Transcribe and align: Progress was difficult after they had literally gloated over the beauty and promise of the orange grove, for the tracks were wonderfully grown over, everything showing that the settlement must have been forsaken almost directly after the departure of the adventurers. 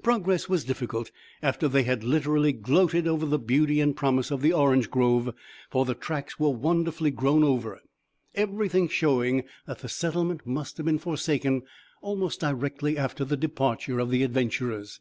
Progress 0.00 0.48
was 0.48 0.62
difficult 0.62 1.10
after 1.42 1.66
they 1.66 1.82
had 1.82 2.04
literally 2.04 2.52
gloated 2.52 3.08
over 3.08 3.26
the 3.26 3.36
beauty 3.36 3.80
and 3.80 3.96
promise 3.96 4.30
of 4.30 4.40
the 4.40 4.52
orange 4.52 4.88
grove, 4.88 5.34
for 5.70 5.84
the 5.84 5.92
tracks 5.92 6.38
were 6.38 6.50
wonderfully 6.50 7.10
grown 7.10 7.42
over, 7.42 7.80
everything 8.36 8.86
showing 8.86 9.42
that 9.66 9.80
the 9.80 9.88
settlement 9.88 10.46
must 10.46 10.76
have 10.76 10.86
been 10.86 11.00
forsaken 11.00 11.62
almost 12.00 12.38
directly 12.38 12.96
after 12.96 13.24
the 13.24 13.36
departure 13.36 13.98
of 13.98 14.10
the 14.10 14.22
adventurers. 14.22 15.00